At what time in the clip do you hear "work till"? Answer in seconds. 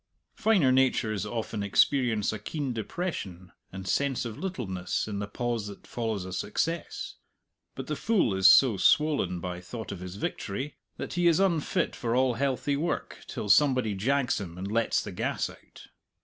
12.75-13.47